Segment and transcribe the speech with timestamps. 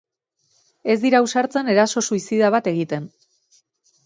[0.93, 3.07] Ez dira ausartzen eraso suizida bat egiten.